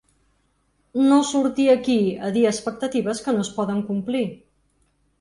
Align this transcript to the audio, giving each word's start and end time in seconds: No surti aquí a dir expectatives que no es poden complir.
No 1.09 1.19
surti 1.33 1.67
aquí 1.75 1.99
a 2.29 2.33
dir 2.39 2.49
expectatives 2.55 3.25
que 3.27 3.39
no 3.39 3.49
es 3.49 3.55
poden 3.63 3.89
complir. 3.95 4.29